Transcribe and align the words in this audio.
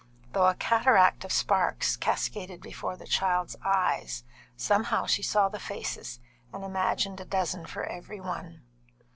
Though 0.33 0.47
a 0.47 0.55
cataract 0.55 1.23
of 1.25 1.31
sparks 1.31 1.95
cascaded 1.95 2.59
before 2.59 2.97
the 2.97 3.05
child's 3.05 3.55
eyes, 3.63 4.23
somehow 4.57 5.05
she 5.05 5.21
saw 5.21 5.47
the 5.47 5.59
faces 5.59 6.19
and 6.51 6.63
imagined 6.63 7.21
a 7.21 7.25
dozen 7.25 7.67
for 7.67 7.83
every 7.83 8.19
one. 8.19 8.63